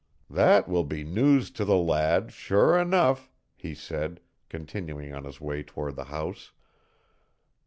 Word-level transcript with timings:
"That 0.31 0.67
will 0.67 0.83
be 0.83 1.03
news 1.03 1.51
to 1.51 1.63
the 1.63 1.77
lad, 1.77 2.31
sure 2.33 2.75
enough," 2.75 3.29
he 3.55 3.75
said, 3.75 4.19
continuing 4.49 5.13
on 5.13 5.25
his 5.25 5.39
way 5.39 5.61
toward 5.61 5.95
the 5.95 6.05
house. 6.05 6.53